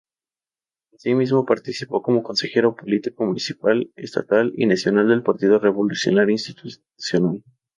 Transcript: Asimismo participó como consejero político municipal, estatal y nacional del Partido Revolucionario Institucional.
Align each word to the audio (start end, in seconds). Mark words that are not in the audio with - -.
Asimismo 0.95 1.45
participó 1.45 2.01
como 2.01 2.23
consejero 2.23 2.75
político 2.75 3.23
municipal, 3.23 3.91
estatal 3.95 4.51
y 4.55 4.65
nacional 4.65 5.09
del 5.09 5.21
Partido 5.21 5.59
Revolucionario 5.59 6.31
Institucional. 6.31 7.43